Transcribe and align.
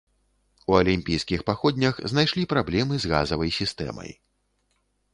У 0.71 0.77
алімпійскіх 0.77 1.43
паходнях 1.51 2.01
знайшлі 2.13 2.49
праблемы 2.57 2.95
з 3.05 3.15
газавай 3.15 3.57
сістэмай. 3.63 4.11